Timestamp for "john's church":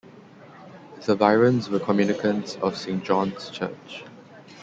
3.03-4.03